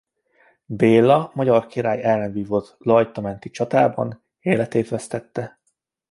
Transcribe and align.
Béla 0.65 1.31
magyar 1.33 1.67
király 1.67 2.01
ellen 2.03 2.31
vívott 2.31 2.75
Lajta-menti 2.77 3.49
csatában 3.49 4.23
életét 4.39 4.89
vesztette. 4.89 5.59